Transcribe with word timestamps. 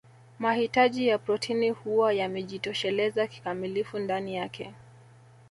Mahitaji 0.39 1.07
ya 1.07 1.17
protini 1.17 1.69
huwa 1.69 2.13
yamejitosheleza 2.13 3.27
kikamilifu 3.27 3.99
ndani 3.99 4.35
yake 4.35 4.73